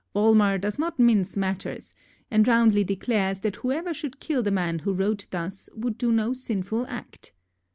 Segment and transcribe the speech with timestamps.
[0.15, 1.93] Volmar does not mince matters,
[2.31, 6.33] and roundly declares that whoever should kill the man who wrote thus would do no
[6.33, 7.33] sinful act.